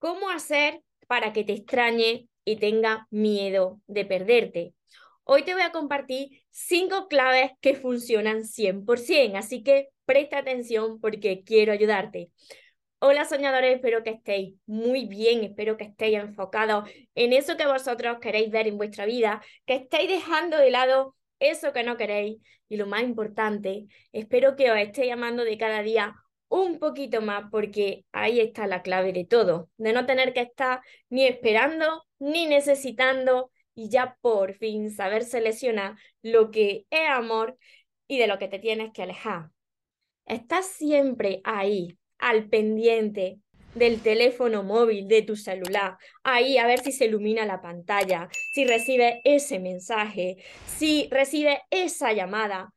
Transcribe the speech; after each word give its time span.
¿Cómo 0.00 0.30
hacer 0.30 0.80
para 1.08 1.34
que 1.34 1.44
te 1.44 1.52
extrañe 1.52 2.26
y 2.46 2.56
tenga 2.56 3.06
miedo 3.10 3.82
de 3.86 4.06
perderte? 4.06 4.72
Hoy 5.24 5.42
te 5.42 5.52
voy 5.52 5.60
a 5.60 5.72
compartir 5.72 6.40
cinco 6.48 7.06
claves 7.06 7.50
que 7.60 7.74
funcionan 7.74 8.44
100%, 8.44 9.36
así 9.36 9.62
que 9.62 9.88
presta 10.06 10.38
atención 10.38 11.02
porque 11.02 11.42
quiero 11.44 11.74
ayudarte. 11.74 12.30
Hola 12.98 13.26
soñadores, 13.26 13.74
espero 13.74 14.02
que 14.02 14.12
estéis 14.12 14.54
muy 14.64 15.04
bien, 15.04 15.44
espero 15.44 15.76
que 15.76 15.84
estéis 15.84 16.16
enfocados 16.16 16.88
en 17.14 17.34
eso 17.34 17.58
que 17.58 17.66
vosotros 17.66 18.20
queréis 18.22 18.50
ver 18.50 18.68
en 18.68 18.78
vuestra 18.78 19.04
vida, 19.04 19.42
que 19.66 19.74
estéis 19.74 20.08
dejando 20.08 20.56
de 20.56 20.70
lado 20.70 21.14
eso 21.40 21.74
que 21.74 21.82
no 21.82 21.98
queréis 21.98 22.38
y 22.70 22.78
lo 22.78 22.86
más 22.86 23.02
importante, 23.02 23.84
espero 24.12 24.56
que 24.56 24.70
os 24.70 24.78
esté 24.78 25.06
llamando 25.06 25.44
de 25.44 25.58
cada 25.58 25.82
día 25.82 26.16
un 26.50 26.78
poquito 26.78 27.22
más 27.22 27.44
porque 27.50 28.04
ahí 28.12 28.40
está 28.40 28.66
la 28.66 28.82
clave 28.82 29.12
de 29.14 29.24
todo, 29.24 29.70
de 29.78 29.94
no 29.94 30.04
tener 30.04 30.34
que 30.34 30.40
estar 30.42 30.82
ni 31.08 31.26
esperando 31.26 32.04
ni 32.18 32.46
necesitando 32.46 33.50
y 33.74 33.88
ya 33.88 34.18
por 34.20 34.54
fin 34.54 34.90
saber 34.90 35.24
seleccionar 35.24 35.96
lo 36.22 36.50
que 36.50 36.84
es 36.90 37.08
amor 37.08 37.56
y 38.08 38.18
de 38.18 38.26
lo 38.26 38.38
que 38.38 38.48
te 38.48 38.58
tienes 38.58 38.92
que 38.92 39.04
alejar. 39.04 39.50
Estás 40.26 40.66
siempre 40.66 41.40
ahí, 41.44 41.96
al 42.18 42.48
pendiente 42.48 43.38
del 43.74 44.00
teléfono 44.02 44.64
móvil, 44.64 45.06
de 45.06 45.22
tu 45.22 45.36
celular, 45.36 45.96
ahí 46.24 46.58
a 46.58 46.66
ver 46.66 46.80
si 46.80 46.90
se 46.92 47.06
ilumina 47.06 47.46
la 47.46 47.62
pantalla, 47.62 48.28
si 48.52 48.64
recibe 48.64 49.20
ese 49.24 49.60
mensaje, 49.60 50.44
si 50.66 51.08
recibe 51.10 51.62
esa 51.70 52.12
llamada, 52.12 52.74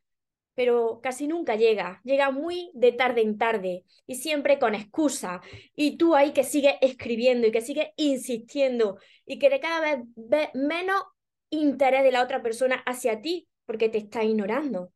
pero 0.56 1.00
casi 1.02 1.28
nunca 1.28 1.56
llega, 1.56 2.02
llega 2.04 2.32
muy 2.32 2.72
de 2.74 2.92
tarde 2.92 3.22
en 3.22 3.38
tarde 3.38 3.84
y 4.06 4.16
siempre 4.16 4.60
con 4.60 4.76
excusa. 4.76 5.42
Y 5.76 5.98
tú 5.98 6.16
ahí 6.16 6.32
que 6.32 6.44
sigues 6.44 6.76
escribiendo 6.82 7.48
y 7.48 7.52
que 7.52 7.62
sigues 7.62 7.90
insistiendo 7.98 8.98
y 9.26 9.40
que 9.40 9.50
de 9.50 9.60
cada 9.60 9.80
vez 9.80 10.06
ves 10.16 10.50
menos 10.54 11.02
interés 11.50 12.04
de 12.04 12.12
la 12.12 12.24
otra 12.24 12.42
persona 12.44 12.84
hacia 12.86 13.22
ti 13.22 13.48
porque 13.66 13.90
te 13.90 13.98
está 13.98 14.24
ignorando. 14.24 14.92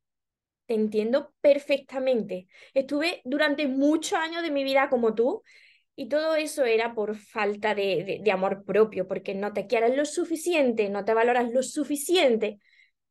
Te 0.65 0.73
entiendo 0.73 1.33
perfectamente. 1.41 2.47
Estuve 2.73 3.21
durante 3.23 3.67
muchos 3.67 4.19
años 4.19 4.43
de 4.43 4.51
mi 4.51 4.63
vida 4.63 4.89
como 4.89 5.15
tú 5.15 5.41
y 5.95 6.09
todo 6.09 6.35
eso 6.35 6.65
era 6.65 6.93
por 6.93 7.15
falta 7.15 7.73
de, 7.73 8.19
de 8.23 8.31
amor 8.31 8.63
propio, 8.65 9.07
porque 9.07 9.33
no 9.33 9.53
te 9.53 9.65
quieres 9.65 9.95
lo 9.95 10.05
suficiente, 10.05 10.89
no 10.89 11.05
te 11.05 11.13
valoras 11.13 11.51
lo 11.51 11.63
suficiente 11.63 12.59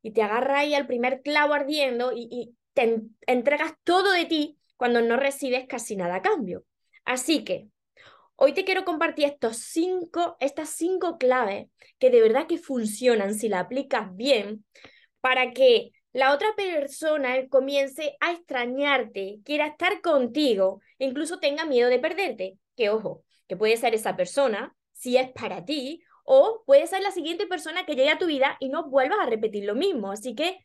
y 0.06 0.12
te 0.12 0.22
agarra 0.22 0.60
ahí 0.60 0.72
al 0.72 0.86
primer 0.86 1.20
clavo 1.20 1.52
ardiendo 1.52 2.12
y, 2.14 2.54
te 2.74 3.00
entregas 3.26 3.72
todo 3.84 4.12
de 4.12 4.26
ti 4.26 4.58
cuando 4.76 5.00
no 5.00 5.16
recibes 5.16 5.66
casi 5.66 5.96
nada 5.96 6.16
a 6.16 6.22
cambio. 6.22 6.64
Así 7.06 7.42
que 7.42 7.70
hoy 8.36 8.52
te 8.52 8.64
quiero 8.64 8.84
compartir 8.84 9.24
estos 9.24 9.56
cinco, 9.56 10.36
estas 10.38 10.68
cinco 10.68 11.16
claves 11.16 11.68
que 11.98 12.10
de 12.10 12.20
verdad 12.20 12.46
que 12.46 12.58
funcionan 12.58 13.34
si 13.34 13.48
la 13.48 13.60
aplicas 13.60 14.14
bien 14.14 14.64
para 15.22 15.52
que 15.52 15.90
la 16.12 16.34
otra 16.34 16.48
persona 16.54 17.48
comience 17.48 18.16
a 18.20 18.32
extrañarte, 18.32 19.40
quiera 19.42 19.66
estar 19.66 20.02
contigo, 20.02 20.82
incluso 20.98 21.40
tenga 21.40 21.64
miedo 21.64 21.88
de 21.88 21.98
perderte. 21.98 22.58
Que 22.76 22.90
ojo, 22.90 23.24
que 23.48 23.56
puede 23.56 23.76
ser 23.76 23.94
esa 23.94 24.16
persona, 24.16 24.76
si 24.92 25.16
es 25.16 25.32
para 25.32 25.64
ti, 25.64 26.02
o 26.26 26.62
puede 26.66 26.86
ser 26.86 27.02
la 27.02 27.12
siguiente 27.12 27.46
persona 27.46 27.86
que 27.86 27.94
llegue 27.94 28.10
a 28.10 28.18
tu 28.18 28.26
vida 28.26 28.56
y 28.60 28.68
no 28.68 28.90
vuelvas 28.90 29.20
a 29.20 29.30
repetir 29.30 29.64
lo 29.64 29.74
mismo. 29.74 30.10
Así 30.10 30.34
que 30.34 30.58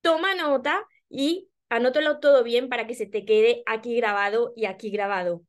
toma 0.00 0.34
nota 0.34 0.86
y 1.10 1.50
anótalo 1.68 2.20
todo 2.20 2.44
bien 2.44 2.68
para 2.68 2.86
que 2.86 2.94
se 2.94 3.06
te 3.06 3.24
quede 3.24 3.62
aquí 3.66 3.96
grabado 3.96 4.52
y 4.56 4.64
aquí 4.64 4.90
grabado. 4.90 5.42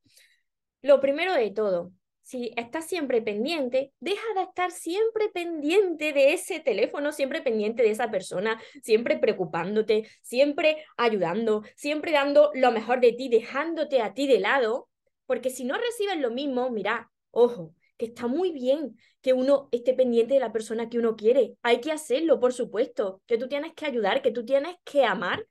Lo 0.82 1.00
primero 1.00 1.34
de 1.34 1.52
todo, 1.52 1.92
si 2.22 2.52
estás 2.58 2.88
siempre 2.88 3.22
pendiente, 3.22 3.94
deja 4.00 4.26
de 4.36 4.44
estar 4.44 4.72
siempre 4.72 5.30
pendiente 5.30 6.14
de 6.14 6.34
ese 6.34 6.60
teléfono, 6.60 7.12
siempre 7.12 7.42
pendiente 7.42 7.84
de 7.84 7.92
esa 7.92 8.10
persona, 8.10 8.62
siempre 8.82 9.18
preocupándote, 9.18 10.08
siempre 10.22 10.84
ayudando, 10.98 11.64
siempre 11.76 12.12
dando 12.12 12.52
lo 12.56 12.72
mejor 12.72 13.02
de 13.02 13.14
ti, 13.14 13.30
dejándote 13.30 14.02
a 14.02 14.14
ti 14.14 14.26
de 14.28 14.40
lado, 14.40 14.90
porque 15.26 15.50
si 15.50 15.64
no 15.64 15.76
recibes 15.76 16.18
lo 16.18 16.32
mismo, 16.32 16.70
mira, 16.72 17.12
ojo, 17.32 17.74
que 18.00 18.06
está 18.06 18.28
muy 18.28 18.52
bien 18.52 18.98
que 19.22 19.34
uno 19.34 19.68
esté 19.74 19.94
pendiente 19.94 20.36
de 20.36 20.40
la 20.40 20.54
persona 20.54 20.90
que 20.90 20.98
uno 20.98 21.18
quiere. 21.18 21.58
Hay 21.62 21.82
que 21.82 21.92
hacerlo, 21.92 22.40
por 22.40 22.54
supuesto, 22.54 23.22
que 23.28 23.38
tú 23.38 23.50
tienes 23.50 23.74
que 23.74 23.86
ayudar, 23.86 24.22
que 24.22 24.32
tú 24.32 24.46
tienes 24.46 24.78
que 24.86 25.04
amar, 25.04 25.46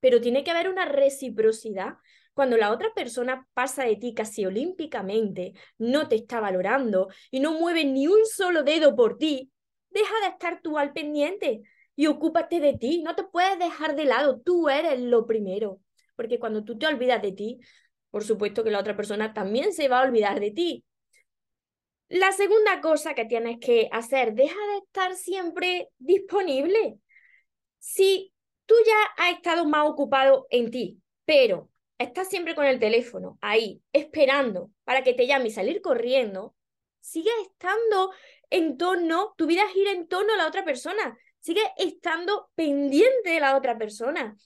pero 0.00 0.20
tiene 0.20 0.44
que 0.44 0.50
haber 0.50 0.68
una 0.68 0.84
reciprocidad. 0.84 1.94
Cuando 2.34 2.58
la 2.58 2.72
otra 2.72 2.92
persona 2.94 3.48
pasa 3.54 3.84
de 3.84 3.96
ti 3.96 4.12
casi 4.12 4.44
olímpicamente, 4.44 5.54
no 5.78 6.06
te 6.06 6.16
está 6.16 6.40
valorando 6.40 7.08
y 7.30 7.40
no 7.40 7.52
mueve 7.52 7.86
ni 7.86 8.06
un 8.06 8.26
solo 8.26 8.64
dedo 8.64 8.94
por 8.94 9.16
ti, 9.16 9.50
deja 9.88 10.14
de 10.20 10.28
estar 10.28 10.60
tú 10.60 10.76
al 10.76 10.92
pendiente 10.92 11.62
y 11.96 12.06
ocúpate 12.06 12.60
de 12.60 12.74
ti. 12.76 13.02
No 13.02 13.14
te 13.14 13.24
puedes 13.24 13.58
dejar 13.58 13.96
de 13.96 14.04
lado, 14.04 14.40
tú 14.44 14.68
eres 14.68 15.00
lo 15.00 15.24
primero. 15.24 15.80
Porque 16.16 16.38
cuando 16.38 16.64
tú 16.64 16.76
te 16.76 16.86
olvidas 16.86 17.22
de 17.22 17.32
ti, 17.32 17.60
por 18.10 18.24
supuesto 18.24 18.62
que 18.62 18.70
la 18.70 18.80
otra 18.80 18.94
persona 18.94 19.32
también 19.32 19.72
se 19.72 19.88
va 19.88 20.00
a 20.00 20.06
olvidar 20.06 20.38
de 20.38 20.50
ti. 20.50 20.84
La 22.08 22.32
segunda 22.32 22.80
cosa 22.80 23.14
que 23.14 23.24
tienes 23.24 23.58
que 23.60 23.88
hacer, 23.90 24.34
deja 24.34 24.58
de 24.72 24.78
estar 24.78 25.16
siempre 25.16 25.88
disponible. 25.98 26.98
Si 27.78 28.32
tú 28.66 28.74
ya 28.86 29.24
has 29.24 29.36
estado 29.36 29.64
más 29.64 29.88
ocupado 29.88 30.46
en 30.50 30.70
ti, 30.70 31.00
pero 31.24 31.70
estás 31.98 32.28
siempre 32.28 32.54
con 32.54 32.66
el 32.66 32.78
teléfono 32.78 33.38
ahí, 33.40 33.80
esperando 33.92 34.70
para 34.84 35.02
que 35.02 35.14
te 35.14 35.26
llame 35.26 35.48
y 35.48 35.50
salir 35.50 35.80
corriendo, 35.80 36.54
sigue 37.00 37.30
estando 37.42 38.12
en 38.50 38.76
torno, 38.76 39.34
tu 39.36 39.46
vida 39.46 39.66
gira 39.72 39.90
en 39.92 40.06
torno 40.06 40.34
a 40.34 40.36
la 40.36 40.46
otra 40.46 40.64
persona, 40.64 41.16
sigue 41.40 41.62
estando 41.78 42.50
pendiente 42.54 43.30
de 43.30 43.40
la 43.40 43.56
otra 43.56 43.78
persona. 43.78 44.36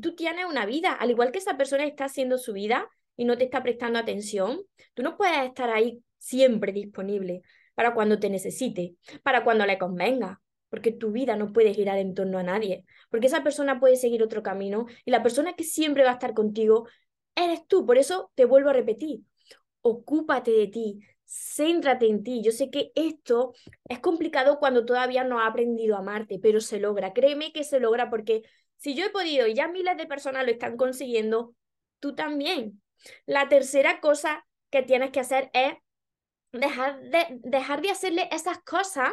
Tú 0.00 0.14
tienes 0.14 0.44
una 0.44 0.66
vida, 0.66 0.92
al 0.92 1.10
igual 1.10 1.32
que 1.32 1.38
esa 1.38 1.56
persona 1.56 1.84
está 1.84 2.06
haciendo 2.06 2.38
su 2.38 2.52
vida 2.52 2.88
y 3.16 3.24
no 3.24 3.38
te 3.38 3.44
está 3.44 3.62
prestando 3.62 3.98
atención, 3.98 4.60
tú 4.94 5.02
no 5.02 5.16
puedes 5.16 5.38
estar 5.46 5.70
ahí 5.70 6.02
siempre 6.26 6.72
disponible 6.72 7.42
para 7.74 7.94
cuando 7.94 8.18
te 8.18 8.28
necesite, 8.30 8.96
para 9.22 9.44
cuando 9.44 9.64
le 9.64 9.78
convenga, 9.78 10.40
porque 10.68 10.90
tu 10.90 11.12
vida 11.12 11.36
no 11.36 11.52
puede 11.52 11.72
girar 11.72 11.98
en 11.98 12.14
torno 12.14 12.38
a 12.38 12.42
nadie, 12.42 12.84
porque 13.10 13.28
esa 13.28 13.44
persona 13.44 13.78
puede 13.78 13.96
seguir 13.96 14.22
otro 14.22 14.42
camino 14.42 14.86
y 15.04 15.12
la 15.12 15.22
persona 15.22 15.54
que 15.54 15.62
siempre 15.62 16.02
va 16.02 16.10
a 16.10 16.14
estar 16.14 16.34
contigo 16.34 16.88
eres 17.36 17.66
tú. 17.68 17.86
Por 17.86 17.96
eso 17.96 18.32
te 18.34 18.44
vuelvo 18.44 18.70
a 18.70 18.72
repetir, 18.72 19.20
ocúpate 19.82 20.50
de 20.50 20.66
ti, 20.66 21.00
céntrate 21.24 22.08
en 22.08 22.24
ti. 22.24 22.42
Yo 22.42 22.50
sé 22.50 22.70
que 22.70 22.90
esto 22.96 23.54
es 23.88 24.00
complicado 24.00 24.58
cuando 24.58 24.84
todavía 24.84 25.22
no 25.22 25.38
has 25.38 25.50
aprendido 25.50 25.94
a 25.94 26.00
amarte, 26.00 26.40
pero 26.42 26.60
se 26.60 26.80
logra. 26.80 27.12
Créeme 27.12 27.52
que 27.52 27.62
se 27.62 27.78
logra 27.78 28.10
porque 28.10 28.42
si 28.78 28.94
yo 28.94 29.04
he 29.04 29.10
podido 29.10 29.46
y 29.46 29.54
ya 29.54 29.68
miles 29.68 29.96
de 29.96 30.06
personas 30.06 30.44
lo 30.44 30.50
están 30.50 30.76
consiguiendo, 30.76 31.54
tú 32.00 32.16
también. 32.16 32.82
La 33.26 33.48
tercera 33.48 34.00
cosa 34.00 34.44
que 34.70 34.82
tienes 34.82 35.10
que 35.10 35.20
hacer 35.20 35.50
es 35.52 35.74
dejar 36.58 37.00
de, 37.00 37.40
dejar 37.42 37.82
de 37.82 37.90
hacerle 37.90 38.28
esas 38.32 38.58
cosas 38.58 39.12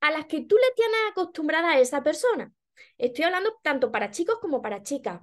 a 0.00 0.10
las 0.10 0.26
que 0.26 0.40
tú 0.42 0.56
le 0.56 0.74
tienes 0.74 0.98
acostumbrada 1.10 1.72
a 1.72 1.78
esa 1.78 2.02
persona. 2.02 2.52
Estoy 2.98 3.24
hablando 3.24 3.58
tanto 3.62 3.90
para 3.92 4.10
chicos 4.10 4.38
como 4.40 4.60
para 4.60 4.82
chicas. 4.82 5.20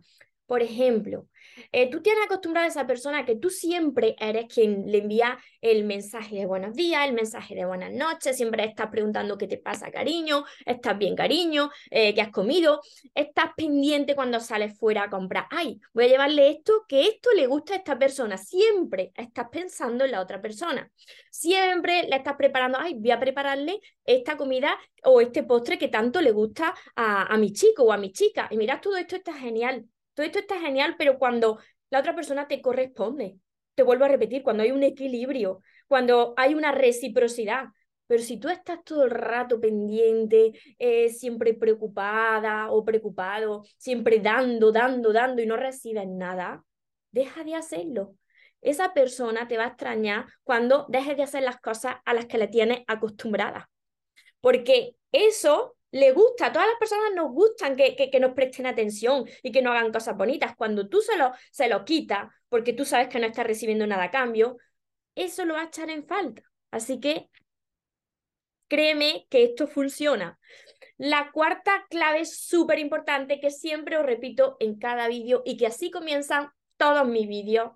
Por 0.49 0.63
ejemplo, 0.63 1.27
eh, 1.71 1.91
tú 1.91 2.01
tienes 2.01 2.25
acostumbrado 2.25 2.65
a 2.65 2.69
esa 2.69 2.87
persona 2.87 3.23
que 3.23 3.35
tú 3.35 3.51
siempre 3.51 4.15
eres 4.17 4.51
quien 4.51 4.91
le 4.91 4.97
envía 4.97 5.37
el 5.61 5.83
mensaje 5.83 6.37
de 6.37 6.47
buenos 6.47 6.73
días, 6.73 7.07
el 7.07 7.13
mensaje 7.13 7.53
de 7.53 7.65
buenas 7.65 7.93
noches, 7.93 8.35
siempre 8.35 8.65
estás 8.65 8.87
preguntando 8.87 9.37
qué 9.37 9.45
te 9.45 9.59
pasa, 9.59 9.91
cariño, 9.91 10.45
estás 10.65 10.97
bien, 10.97 11.15
cariño, 11.15 11.69
eh, 11.91 12.15
qué 12.15 12.21
has 12.21 12.31
comido, 12.31 12.81
estás 13.13 13.51
pendiente 13.55 14.15
cuando 14.15 14.39
sales 14.39 14.75
fuera 14.75 15.03
a 15.03 15.09
comprar, 15.11 15.45
ay, 15.51 15.79
voy 15.93 16.05
a 16.05 16.07
llevarle 16.07 16.49
esto, 16.49 16.83
que 16.87 17.03
esto 17.03 17.29
le 17.35 17.45
gusta 17.45 17.73
a 17.73 17.77
esta 17.77 17.99
persona, 17.99 18.35
siempre 18.35 19.11
estás 19.15 19.49
pensando 19.51 20.03
en 20.03 20.09
la 20.13 20.21
otra 20.21 20.41
persona, 20.41 20.89
siempre 21.29 22.07
le 22.09 22.15
estás 22.15 22.37
preparando, 22.37 22.79
ay, 22.81 22.95
voy 22.95 23.11
a 23.11 23.19
prepararle 23.19 23.79
esta 24.03 24.35
comida 24.35 24.75
o 25.03 25.21
este 25.21 25.43
postre 25.43 25.77
que 25.77 25.89
tanto 25.89 26.21
le 26.21 26.31
gusta 26.31 26.73
a, 26.95 27.37
mi 27.37 27.53
chico 27.53 27.83
o 27.83 27.91
a 27.91 27.97
mi 27.97 28.11
chica, 28.11 28.47
y 28.49 28.57
mira, 28.57 28.81
todo 28.81 28.97
esto 28.97 29.15
está 29.15 29.35
genial, 29.35 29.85
todo 30.19 30.25
esto 30.25 30.39
está 30.39 30.59
genial, 30.59 30.95
pero 30.97 31.17
cuando 31.17 31.59
la 31.89 32.01
otra 32.01 32.13
persona 32.13 32.45
te 32.45 32.61
corresponde, 32.61 33.37
te 33.73 33.83
vuelvo 33.83 34.03
a 34.03 34.09
repetir, 34.09 34.43
cuando 34.43 34.63
hay 34.63 34.71
un 34.71 34.83
equilibrio, 34.83 35.61
cuando 35.87 36.33
hay 36.35 36.55
una 36.55 36.73
reciprocidad. 36.73 37.67
Pero 38.05 38.21
si 38.21 38.35
tú 38.37 38.49
estás 38.49 38.83
todo 38.83 39.05
el 39.05 39.11
rato 39.11 39.61
pendiente, 39.61 40.59
eh, 40.77 41.07
siempre 41.07 41.53
preocupada 41.53 42.69
o 42.69 42.83
preocupado, 42.83 43.63
siempre 43.77 44.19
dando, 44.19 44.73
dando, 44.73 45.13
dando 45.13 45.41
y 45.41 45.45
no 45.45 45.55
recibes 45.55 46.09
nada, 46.09 46.65
deja 47.11 47.45
de 47.45 47.55
hacerlo. 47.55 48.15
Esa 48.59 48.93
persona 48.93 49.47
te 49.47 49.55
va 49.55 49.63
a 49.63 49.67
extrañar 49.67 50.25
cuando 50.43 50.85
dejes 50.89 51.15
de 51.15 51.23
hacer 51.23 51.43
las 51.43 51.61
cosas 51.61 51.95
a 52.03 52.13
las 52.13 52.25
que 52.25 52.39
le 52.39 52.49
tienes 52.49 52.81
acostumbrada. 52.87 53.69
Porque 54.41 54.97
eso 55.13 55.77
le 55.91 56.11
gusta, 56.11 56.47
a 56.47 56.51
todas 56.51 56.67
las 56.67 56.77
personas 56.77 57.11
nos 57.15 57.31
gustan 57.31 57.75
que, 57.75 57.95
que, 57.95 58.19
nos 58.19 58.33
presten 58.33 58.67
atención 58.67 59.25
y 59.41 59.51
que 59.51 59.61
no 59.61 59.71
hagan 59.71 59.91
cosas 59.91 60.15
bonitas. 60.15 60.55
Cuando 60.55 60.87
tú 60.87 61.01
se 61.01 61.17
lo, 61.17 61.31
se 61.51 61.67
lo 61.67 61.83
quitas 61.83 62.31
porque 62.47 62.73
tú 62.73 62.85
sabes 62.85 63.07
que 63.07 63.19
no 63.19 63.27
estás 63.27 63.47
recibiendo 63.47 63.87
nada 63.87 64.05
a 64.05 64.11
cambio, 64.11 64.57
eso 65.15 65.45
lo 65.45 65.55
va 65.55 65.61
a 65.61 65.65
echar 65.65 65.89
en 65.89 66.05
falta. 66.05 66.43
Así 66.71 66.99
que 66.99 67.29
créeme 68.67 69.25
que 69.29 69.43
esto 69.43 69.67
funciona. 69.67 70.39
La 70.97 71.31
cuarta 71.31 71.85
clave 71.89 72.25
súper 72.25 72.79
importante 72.79 73.39
que 73.39 73.51
siempre 73.51 73.97
os 73.97 74.05
repito 74.05 74.57
en 74.59 74.77
cada 74.77 75.07
vídeo 75.07 75.41
y 75.45 75.57
que 75.57 75.67
así 75.67 75.89
comienzan 75.91 76.49
todos 76.77 77.07
mis 77.07 77.27
vídeos 77.27 77.71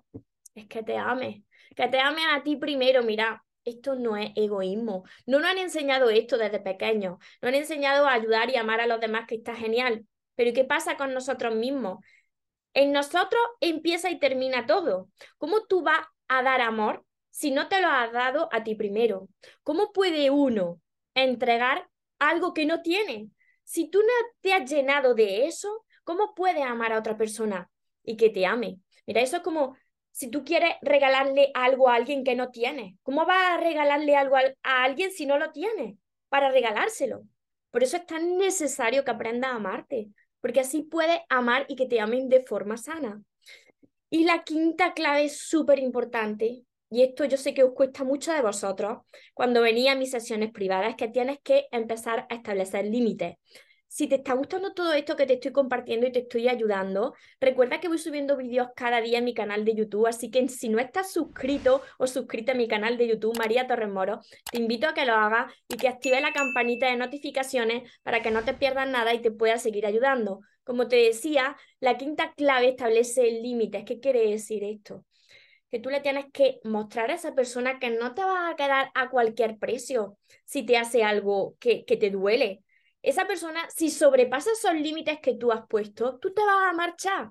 es 0.54 0.66
que 0.66 0.82
te 0.82 0.96
ames. 0.96 1.42
Que 1.74 1.88
te 1.88 1.98
ames 1.98 2.24
a 2.30 2.42
ti 2.42 2.56
primero, 2.56 3.02
mira, 3.02 3.43
esto 3.64 3.94
no 3.94 4.16
es 4.16 4.30
egoísmo. 4.36 5.04
No 5.26 5.40
nos 5.40 5.50
han 5.50 5.58
enseñado 5.58 6.10
esto 6.10 6.38
desde 6.38 6.60
pequeños. 6.60 7.18
Nos 7.40 7.48
han 7.48 7.54
enseñado 7.54 8.06
a 8.06 8.12
ayudar 8.12 8.50
y 8.50 8.56
amar 8.56 8.80
a 8.80 8.86
los 8.86 9.00
demás, 9.00 9.26
que 9.26 9.36
está 9.36 9.54
genial. 9.54 10.06
Pero 10.34 10.52
¿qué 10.52 10.64
pasa 10.64 10.96
con 10.96 11.14
nosotros 11.14 11.54
mismos? 11.54 12.04
En 12.72 12.92
nosotros 12.92 13.40
empieza 13.60 14.10
y 14.10 14.18
termina 14.18 14.66
todo. 14.66 15.08
¿Cómo 15.38 15.66
tú 15.66 15.82
vas 15.82 16.06
a 16.28 16.42
dar 16.42 16.60
amor 16.60 17.04
si 17.30 17.50
no 17.50 17.68
te 17.68 17.80
lo 17.80 17.88
has 17.88 18.12
dado 18.12 18.48
a 18.52 18.64
ti 18.64 18.74
primero? 18.74 19.28
¿Cómo 19.62 19.92
puede 19.92 20.30
uno 20.30 20.80
entregar 21.14 21.88
algo 22.18 22.52
que 22.52 22.66
no 22.66 22.82
tiene? 22.82 23.30
Si 23.62 23.88
tú 23.88 24.00
no 24.00 24.12
te 24.40 24.52
has 24.52 24.70
llenado 24.70 25.14
de 25.14 25.46
eso, 25.46 25.84
¿cómo 26.04 26.34
puedes 26.34 26.64
amar 26.64 26.92
a 26.92 26.98
otra 26.98 27.16
persona 27.16 27.70
y 28.02 28.16
que 28.16 28.30
te 28.30 28.44
ame? 28.44 28.80
Mira, 29.06 29.20
eso 29.20 29.36
es 29.36 29.42
como 29.42 29.76
si 30.14 30.30
tú 30.30 30.44
quieres 30.44 30.70
regalarle 30.80 31.50
algo 31.54 31.88
a 31.88 31.96
alguien 31.96 32.22
que 32.22 32.36
no 32.36 32.52
tiene. 32.52 32.96
¿Cómo 33.02 33.26
vas 33.26 33.50
a 33.50 33.56
regalarle 33.56 34.14
algo 34.14 34.36
a 34.36 34.84
alguien 34.84 35.10
si 35.10 35.26
no 35.26 35.40
lo 35.40 35.50
tiene? 35.50 35.98
Para 36.28 36.52
regalárselo. 36.52 37.24
Por 37.72 37.82
eso 37.82 37.96
es 37.96 38.06
tan 38.06 38.38
necesario 38.38 39.04
que 39.04 39.10
aprendas 39.10 39.50
a 39.50 39.56
amarte, 39.56 40.10
porque 40.40 40.60
así 40.60 40.82
puedes 40.82 41.18
amar 41.28 41.66
y 41.68 41.74
que 41.74 41.86
te 41.86 41.98
amen 41.98 42.28
de 42.28 42.44
forma 42.44 42.76
sana. 42.76 43.20
Y 44.08 44.22
la 44.22 44.44
quinta 44.44 44.94
clave 44.94 45.24
es 45.24 45.40
súper 45.40 45.80
importante, 45.80 46.62
y 46.90 47.02
esto 47.02 47.24
yo 47.24 47.36
sé 47.36 47.52
que 47.52 47.64
os 47.64 47.74
cuesta 47.74 48.04
mucho 48.04 48.32
de 48.32 48.40
vosotros 48.40 48.98
cuando 49.32 49.62
venía 49.62 49.92
a 49.92 49.96
mis 49.96 50.12
sesiones 50.12 50.52
privadas, 50.52 50.94
que 50.94 51.08
tienes 51.08 51.40
que 51.42 51.66
empezar 51.72 52.28
a 52.30 52.36
establecer 52.36 52.84
límites. 52.84 53.34
Si 53.94 54.08
te 54.08 54.16
está 54.16 54.32
gustando 54.32 54.74
todo 54.74 54.92
esto 54.92 55.14
que 55.14 55.24
te 55.24 55.34
estoy 55.34 55.52
compartiendo 55.52 56.04
y 56.08 56.10
te 56.10 56.18
estoy 56.18 56.48
ayudando, 56.48 57.14
recuerda 57.38 57.78
que 57.78 57.86
voy 57.86 57.98
subiendo 57.98 58.36
vídeos 58.36 58.70
cada 58.74 59.00
día 59.00 59.18
en 59.18 59.24
mi 59.24 59.34
canal 59.34 59.64
de 59.64 59.72
YouTube, 59.76 60.08
así 60.08 60.32
que 60.32 60.48
si 60.48 60.68
no 60.68 60.80
estás 60.80 61.12
suscrito 61.12 61.80
o 61.96 62.08
suscrita 62.08 62.50
a 62.50 62.54
mi 62.56 62.66
canal 62.66 62.98
de 62.98 63.06
YouTube, 63.06 63.38
María 63.38 63.68
Torres 63.68 63.88
Moro, 63.88 64.18
te 64.50 64.58
invito 64.58 64.88
a 64.88 64.94
que 64.94 65.04
lo 65.04 65.14
hagas 65.14 65.54
y 65.68 65.76
que 65.76 65.86
actives 65.86 66.22
la 66.22 66.32
campanita 66.32 66.88
de 66.88 66.96
notificaciones 66.96 67.88
para 68.02 68.20
que 68.20 68.32
no 68.32 68.42
te 68.42 68.54
pierdas 68.54 68.88
nada 68.88 69.14
y 69.14 69.22
te 69.22 69.30
pueda 69.30 69.58
seguir 69.58 69.86
ayudando. 69.86 70.40
Como 70.64 70.88
te 70.88 70.96
decía, 70.96 71.56
la 71.78 71.96
quinta 71.96 72.34
clave 72.34 72.70
establece 72.70 73.30
límites. 73.42 73.84
¿Qué 73.84 74.00
quiere 74.00 74.28
decir 74.28 74.64
esto? 74.64 75.04
que 75.70 75.78
tú 75.78 75.90
le 75.90 76.00
tienes 76.00 76.26
que 76.32 76.58
mostrar 76.64 77.10
a 77.12 77.14
esa 77.14 77.34
persona 77.34 77.78
que 77.78 77.90
no 77.90 78.14
te 78.14 78.24
va 78.24 78.48
a 78.48 78.56
quedar 78.56 78.90
a 78.94 79.10
cualquier 79.10 79.58
precio 79.58 80.18
si 80.44 80.64
te 80.64 80.76
hace 80.76 81.04
algo 81.04 81.56
que, 81.58 81.84
que 81.84 81.96
te 81.96 82.10
duele, 82.10 82.63
esa 83.04 83.26
persona, 83.26 83.68
si 83.74 83.90
sobrepasa 83.90 84.50
esos 84.52 84.74
límites 84.74 85.20
que 85.20 85.34
tú 85.34 85.52
has 85.52 85.66
puesto, 85.68 86.18
tú 86.18 86.32
te 86.32 86.42
vas 86.44 86.70
a 86.70 86.72
marchar. 86.72 87.28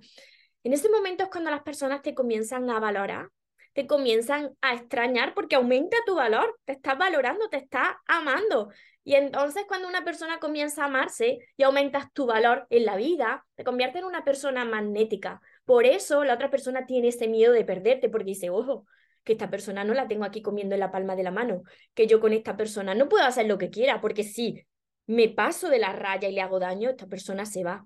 En 0.63 0.71
ese 0.71 0.89
momento 0.89 1.23
es 1.23 1.29
cuando 1.29 1.51
las 1.51 1.63
personas 1.63 2.01
te 2.01 2.13
comienzan 2.13 2.69
a 2.69 2.79
valorar, 2.79 3.29
te 3.73 3.87
comienzan 3.87 4.55
a 4.61 4.75
extrañar 4.75 5.33
porque 5.33 5.55
aumenta 5.55 5.97
tu 6.05 6.15
valor, 6.15 6.57
te 6.65 6.73
estás 6.73 6.97
valorando, 6.97 7.49
te 7.49 7.57
estás 7.57 7.89
amando. 8.05 8.69
Y 9.03 9.15
entonces 9.15 9.65
cuando 9.67 9.87
una 9.87 10.05
persona 10.05 10.39
comienza 10.39 10.83
a 10.83 10.85
amarse 10.85 11.39
y 11.57 11.63
aumentas 11.63 12.13
tu 12.13 12.27
valor 12.27 12.67
en 12.69 12.85
la 12.85 12.95
vida, 12.95 13.45
te 13.55 13.63
convierte 13.63 13.99
en 13.99 14.05
una 14.05 14.23
persona 14.23 14.63
magnética. 14.63 15.41
Por 15.65 15.85
eso 15.85 16.23
la 16.23 16.35
otra 16.35 16.49
persona 16.49 16.85
tiene 16.85 17.09
ese 17.09 17.27
miedo 17.27 17.51
de 17.51 17.65
perderte 17.65 18.09
porque 18.09 18.25
dice, 18.25 18.49
ojo, 18.49 18.85
que 19.23 19.33
esta 19.33 19.49
persona 19.49 19.83
no 19.83 19.93
la 19.93 20.07
tengo 20.07 20.23
aquí 20.23 20.41
comiendo 20.41 20.75
en 20.75 20.79
la 20.79 20.91
palma 20.91 21.15
de 21.15 21.23
la 21.23 21.31
mano, 21.31 21.63
que 21.93 22.07
yo 22.07 22.19
con 22.19 22.31
esta 22.33 22.55
persona 22.55 22.93
no 22.93 23.09
puedo 23.09 23.25
hacer 23.25 23.47
lo 23.47 23.57
que 23.57 23.69
quiera, 23.69 24.01
porque 24.01 24.23
sí, 24.23 24.65
me 25.07 25.29
paso 25.29 25.69
de 25.69 25.79
la 25.79 25.93
raya 25.93 26.29
y 26.29 26.33
le 26.33 26.41
hago 26.41 26.59
daño, 26.59 26.89
esta 26.89 27.07
persona 27.07 27.45
se 27.45 27.63
va. 27.63 27.85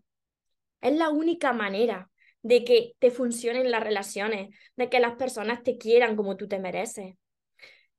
Es 0.82 0.96
la 0.96 1.10
única 1.10 1.54
manera 1.54 2.10
de 2.42 2.64
que 2.64 2.94
te 3.00 3.12
funcionen 3.12 3.72
las 3.72 3.84
relaciones, 3.84 4.56
de 4.76 4.90
que 4.90 5.00
las 5.00 5.16
personas 5.16 5.64
te 5.64 5.78
quieran 5.78 6.16
como 6.16 6.38
tú 6.38 6.48
te 6.48 6.60
mereces. 6.60 7.16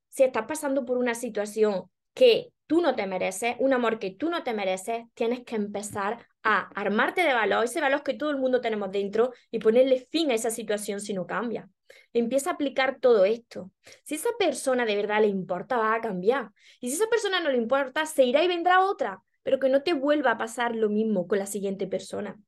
Si 0.09 0.23
estás 0.23 0.47
pasando 0.47 0.85
por 0.85 0.99
una 0.99 1.15
situación 1.15 1.91
que 2.15 2.49
tú 2.69 2.83
no 2.83 2.95
te 2.95 3.07
mereces, 3.07 3.57
un 3.59 3.73
amor 3.73 3.99
que 3.99 4.11
tú 4.11 4.29
no 4.31 4.45
te 4.45 4.53
mereces, 4.53 5.07
tienes 5.15 5.41
que 5.41 5.57
empezar 5.57 6.27
a 6.43 6.69
armarte 6.79 7.23
de 7.23 7.33
valor, 7.33 7.65
ese 7.65 7.81
valor 7.81 8.03
que 8.03 8.15
todo 8.15 8.31
el 8.31 8.37
mundo 8.37 8.61
tenemos 8.61 8.93
dentro 8.93 9.33
y 9.51 9.59
ponerle 9.59 10.07
fin 10.11 10.31
a 10.31 10.35
esa 10.35 10.51
situación 10.51 11.01
si 11.01 11.15
no 11.15 11.27
cambia. 11.27 11.69
Empieza 12.13 12.51
a 12.51 12.53
aplicar 12.53 12.99
todo 13.01 13.25
esto. 13.25 13.73
Si 14.05 14.17
esa 14.17 14.29
persona 14.39 14.85
de 14.85 14.97
verdad 14.97 15.23
le 15.23 15.29
importa, 15.29 15.79
va 15.79 15.95
a 15.95 16.01
cambiar. 16.03 16.51
Y 16.79 16.91
si 16.91 16.97
esa 16.97 17.09
persona 17.09 17.41
no 17.41 17.51
le 17.51 17.57
importa, 17.57 18.05
se 18.05 18.25
irá 18.25 18.45
y 18.45 18.49
vendrá 18.49 18.85
otra, 18.85 19.23
pero 19.43 19.59
que 19.59 19.71
no 19.71 19.83
te 19.83 19.95
vuelva 19.95 20.33
a 20.33 20.39
pasar 20.39 20.77
lo 20.77 20.91
mismo 20.91 21.27
con 21.27 21.39
la 21.39 21.47
siguiente 21.47 21.87
persona. 21.87 22.39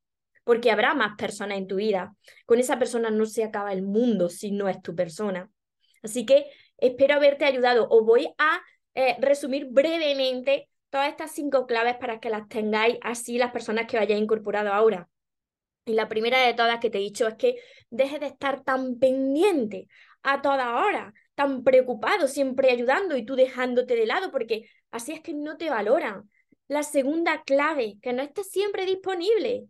Porque 0.44 0.70
habrá 0.70 0.92
más 0.94 1.16
personas 1.16 1.56
en 1.56 1.66
tu 1.66 1.76
vida. 1.76 2.14
Con 2.44 2.58
esa 2.58 2.78
persona 2.78 3.10
no 3.10 3.24
se 3.24 3.42
acaba 3.42 3.72
el 3.72 3.82
mundo 3.82 4.28
si 4.28 4.52
no 4.52 4.68
es 4.68 4.82
tu 4.82 4.94
persona. 4.94 5.50
Así 6.02 6.26
que 6.26 6.46
espero 6.76 7.14
haberte 7.14 7.46
ayudado. 7.46 7.88
Os 7.88 8.04
voy 8.04 8.28
a 8.36 8.60
eh, 8.94 9.16
resumir 9.20 9.66
brevemente 9.70 10.68
todas 10.90 11.08
estas 11.08 11.32
cinco 11.32 11.66
claves 11.66 11.96
para 11.96 12.20
que 12.20 12.30
las 12.30 12.48
tengáis 12.48 12.98
así 13.02 13.38
las 13.38 13.52
personas 13.52 13.86
que 13.86 13.98
hayáis 13.98 14.20
incorporado 14.20 14.72
ahora. 14.72 15.08
Y 15.84 15.94
la 15.94 16.08
primera 16.08 16.44
de 16.44 16.54
todas 16.54 16.80
que 16.80 16.90
te 16.90 16.98
he 16.98 17.00
dicho 17.00 17.26
es 17.26 17.34
que 17.34 17.56
dejes 17.90 18.20
de 18.20 18.26
estar 18.26 18.62
tan 18.62 18.98
pendiente 18.98 19.88
a 20.22 20.42
toda 20.42 20.84
hora, 20.84 21.14
tan 21.34 21.64
preocupado, 21.64 22.28
siempre 22.28 22.70
ayudando 22.70 23.16
y 23.16 23.24
tú 23.24 23.34
dejándote 23.34 23.96
de 23.96 24.06
lado, 24.06 24.30
porque 24.30 24.68
así 24.90 25.12
es 25.12 25.20
que 25.20 25.32
no 25.32 25.56
te 25.56 25.70
valoran. 25.70 26.28
La 26.68 26.82
segunda 26.82 27.42
clave, 27.42 27.96
que 28.02 28.12
no 28.12 28.22
estés 28.22 28.50
siempre 28.50 28.86
disponible, 28.86 29.64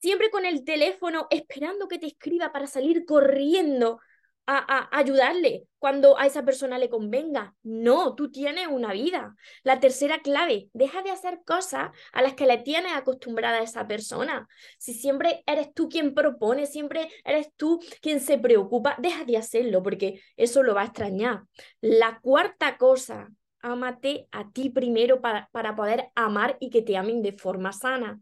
siempre 0.00 0.30
con 0.30 0.44
el 0.44 0.64
teléfono 0.64 1.26
esperando 1.30 1.86
que 1.86 1.98
te 1.98 2.06
escriba 2.06 2.50
para 2.50 2.66
salir 2.66 3.04
corriendo 3.04 4.00
a, 4.46 4.88
ayudarle 4.96 5.66
cuando 5.78 6.18
a 6.18 6.26
esa 6.26 6.44
persona 6.44 6.78
le 6.78 6.88
convenga. 6.88 7.54
No, 7.62 8.14
tú 8.14 8.30
tienes 8.30 8.68
una 8.68 8.92
vida. 8.92 9.34
La 9.62 9.80
tercera 9.80 10.20
clave, 10.20 10.68
deja 10.72 11.02
de 11.02 11.10
hacer 11.10 11.40
cosas 11.44 11.90
a 12.12 12.22
las 12.22 12.34
que 12.34 12.46
le 12.46 12.58
tienes 12.58 12.92
acostumbrada 12.92 13.58
a 13.58 13.62
esa 13.62 13.86
persona. 13.86 14.48
Si 14.78 14.94
siempre 14.94 15.42
eres 15.46 15.72
tú 15.74 15.88
quien 15.88 16.14
propone, 16.14 16.66
siempre 16.66 17.10
eres 17.24 17.48
tú 17.56 17.80
quien 18.00 18.20
se 18.20 18.38
preocupa, 18.38 18.96
deja 18.98 19.24
de 19.24 19.36
hacerlo 19.36 19.82
porque 19.82 20.20
eso 20.36 20.62
lo 20.62 20.74
va 20.74 20.82
a 20.82 20.86
extrañar. 20.86 21.42
La 21.80 22.20
cuarta 22.20 22.76
cosa, 22.78 23.28
ámate 23.60 24.28
a 24.32 24.50
ti 24.50 24.70
primero 24.70 25.20
para, 25.20 25.48
para 25.52 25.74
poder 25.74 26.10
amar 26.14 26.56
y 26.60 26.70
que 26.70 26.82
te 26.82 26.96
amen 26.96 27.22
de 27.22 27.32
forma 27.32 27.72
sana. 27.72 28.20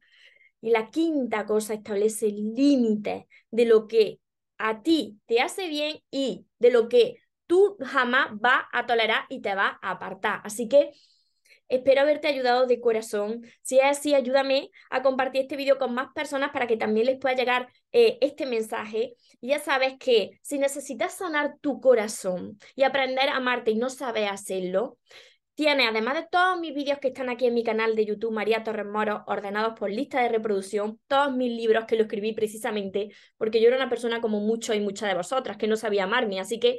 Y 0.62 0.71
la 0.71 0.90
quinta 0.90 1.47
cosa, 1.47 1.75
establece 1.75 2.28
límites 2.28 3.25
de 3.50 3.64
lo 3.64 3.87
que 3.87 4.21
a 4.61 4.83
ti 4.83 5.19
te 5.26 5.40
hace 5.40 5.69
bien 5.69 6.00
y 6.11 6.47
de 6.59 6.71
lo 6.71 6.88
que 6.88 7.17
tú 7.47 7.76
jamás 7.81 8.29
vas 8.35 8.64
a 8.73 8.87
tolerar 8.87 9.25
y 9.29 9.40
te 9.40 9.55
vas 9.55 9.76
a 9.83 9.93
apartar. 9.93 10.40
Así 10.45 10.69
que 10.69 10.93
espero 11.69 12.02
haberte 12.02 12.29
ayudado 12.29 12.67
de 12.67 12.81
corazón. 12.81 13.43
Si 13.62 13.79
es 13.79 13.85
así, 13.85 14.14
ayúdame 14.14 14.71
a 14.90 15.02
compartir 15.02 15.43
este 15.43 15.57
vídeo 15.57 15.79
con 15.79 15.95
más 15.95 16.12
personas 16.14 16.50
para 16.50 16.67
que 16.67 16.76
también 16.76 17.07
les 17.07 17.19
pueda 17.19 17.35
llegar 17.35 17.69
eh, 17.93 18.19
este 18.21 18.45
mensaje. 18.45 19.14
Y 19.40 19.49
ya 19.49 19.59
sabes 19.59 19.95
que 19.99 20.38
si 20.43 20.59
necesitas 20.59 21.17
sanar 21.17 21.57
tu 21.61 21.81
corazón 21.81 22.59
y 22.76 22.83
aprender 22.83 23.31
a 23.31 23.37
amarte 23.37 23.71
y 23.71 23.76
no 23.76 23.88
sabes 23.88 24.31
hacerlo, 24.31 24.99
tiene, 25.61 25.87
además 25.87 26.14
de 26.14 26.26
todos 26.31 26.59
mis 26.59 26.73
vídeos 26.73 27.00
que 27.00 27.09
están 27.09 27.29
aquí 27.29 27.45
en 27.45 27.52
mi 27.52 27.62
canal 27.62 27.95
de 27.95 28.07
YouTube, 28.07 28.33
María 28.33 28.64
Torres 28.64 28.87
Moro, 28.87 29.25
ordenados 29.26 29.79
por 29.79 29.90
lista 29.90 30.23
de 30.23 30.31
reproducción, 30.31 30.99
todos 31.07 31.37
mis 31.37 31.52
libros 31.52 31.85
que 31.85 31.97
lo 31.97 32.05
escribí 32.05 32.33
precisamente 32.33 33.11
porque 33.37 33.61
yo 33.61 33.69
era 33.69 33.76
una 33.76 33.90
persona 33.90 34.23
como 34.23 34.40
mucho 34.40 34.73
y 34.73 34.81
muchas 34.81 35.11
de 35.11 35.17
vosotras 35.17 35.59
que 35.59 35.67
no 35.67 35.76
sabía 35.76 36.05
amarme. 36.05 36.40
Así 36.40 36.59
que 36.59 36.79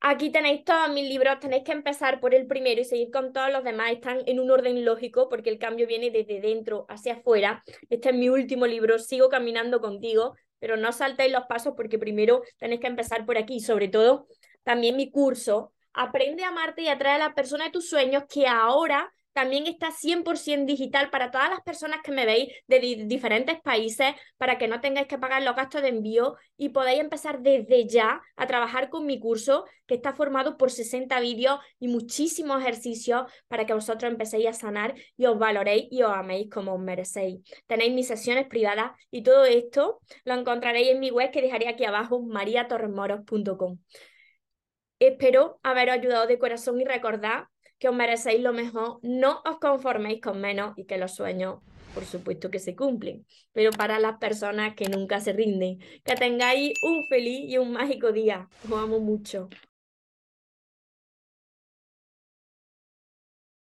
aquí 0.00 0.28
tenéis 0.28 0.64
todos 0.66 0.92
mis 0.92 1.08
libros, 1.08 1.40
tenéis 1.40 1.64
que 1.64 1.72
empezar 1.72 2.20
por 2.20 2.34
el 2.34 2.46
primero 2.46 2.82
y 2.82 2.84
seguir 2.84 3.10
con 3.10 3.32
todos 3.32 3.50
los 3.50 3.64
demás. 3.64 3.90
Están 3.92 4.18
en 4.26 4.38
un 4.38 4.50
orden 4.50 4.84
lógico 4.84 5.30
porque 5.30 5.48
el 5.48 5.58
cambio 5.58 5.86
viene 5.86 6.10
desde 6.10 6.42
dentro 6.42 6.84
hacia 6.90 7.14
afuera. 7.14 7.64
Este 7.88 8.10
es 8.10 8.14
mi 8.14 8.28
último 8.28 8.66
libro, 8.66 8.98
sigo 8.98 9.30
caminando 9.30 9.80
contigo, 9.80 10.36
pero 10.58 10.76
no 10.76 10.92
saltéis 10.92 11.32
los 11.32 11.44
pasos 11.44 11.72
porque 11.74 11.98
primero 11.98 12.42
tenéis 12.58 12.82
que 12.82 12.86
empezar 12.86 13.24
por 13.24 13.38
aquí. 13.38 13.60
Sobre 13.60 13.88
todo, 13.88 14.26
también 14.62 14.94
mi 14.94 15.10
curso 15.10 15.72
Aprende 15.92 16.44
a 16.44 16.48
amarte 16.48 16.82
y 16.82 16.88
atrae 16.88 17.14
a 17.14 17.18
la 17.18 17.34
persona 17.34 17.64
de 17.64 17.70
tus 17.70 17.88
sueños 17.88 18.24
que 18.28 18.46
ahora 18.46 19.12
también 19.32 19.66
está 19.66 19.90
100% 19.92 20.66
digital 20.66 21.10
para 21.10 21.30
todas 21.30 21.50
las 21.50 21.60
personas 21.60 22.00
que 22.02 22.12
me 22.12 22.26
veis 22.26 22.52
de 22.66 22.80
diferentes 23.06 23.60
países, 23.60 24.14
para 24.36 24.58
que 24.58 24.68
no 24.68 24.80
tengáis 24.80 25.06
que 25.06 25.18
pagar 25.18 25.42
los 25.42 25.54
gastos 25.54 25.82
de 25.82 25.88
envío 25.88 26.36
y 26.56 26.70
podáis 26.70 27.00
empezar 27.00 27.40
desde 27.40 27.86
ya 27.86 28.20
a 28.36 28.46
trabajar 28.46 28.90
con 28.90 29.06
mi 29.06 29.20
curso, 29.20 29.64
que 29.86 29.94
está 29.94 30.12
formado 30.12 30.56
por 30.56 30.70
60 30.70 31.18
vídeos 31.20 31.60
y 31.78 31.88
muchísimos 31.88 32.60
ejercicios 32.60 33.30
para 33.48 33.66
que 33.66 33.74
vosotros 33.74 34.10
empecéis 34.10 34.46
a 34.48 34.52
sanar 34.52 34.94
y 35.16 35.26
os 35.26 35.38
valoréis 35.38 35.86
y 35.90 36.02
os 36.02 36.12
améis 36.12 36.50
como 36.50 36.74
os 36.74 36.80
merecéis. 36.80 37.40
Tenéis 37.66 37.92
mis 37.92 38.08
sesiones 38.08 38.46
privadas 38.46 38.92
y 39.10 39.22
todo 39.22 39.44
esto 39.44 40.00
lo 40.24 40.34
encontraréis 40.34 40.90
en 40.90 41.00
mi 41.00 41.10
web 41.10 41.30
que 41.30 41.42
dejaré 41.42 41.68
aquí 41.68 41.84
abajo, 41.84 42.20
mariatorremoros.com. 42.22 43.78
Espero 45.00 45.58
haberos 45.62 45.94
ayudado 45.94 46.26
de 46.26 46.38
corazón 46.38 46.78
y 46.78 46.84
recordad 46.84 47.44
que 47.78 47.88
os 47.88 47.94
merecéis 47.94 48.42
lo 48.42 48.52
mejor, 48.52 48.98
no 49.02 49.40
os 49.46 49.58
conforméis 49.58 50.20
con 50.20 50.42
menos 50.42 50.74
y 50.76 50.84
que 50.84 50.98
los 50.98 51.14
sueños, 51.14 51.60
por 51.94 52.04
supuesto 52.04 52.50
que 52.50 52.58
se 52.58 52.76
cumplen, 52.76 53.24
pero 53.54 53.70
para 53.70 53.98
las 53.98 54.18
personas 54.18 54.74
que 54.74 54.90
nunca 54.90 55.18
se 55.20 55.32
rinden, 55.32 55.78
que 56.04 56.14
tengáis 56.16 56.74
un 56.82 57.06
feliz 57.08 57.50
y 57.50 57.56
un 57.56 57.72
mágico 57.72 58.12
día. 58.12 58.50
Os 58.70 58.78
amo 58.78 59.00
mucho. 59.00 59.48